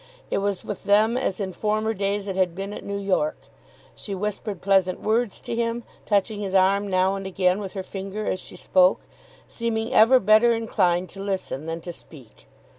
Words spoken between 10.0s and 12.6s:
better inclined to listen than to speak.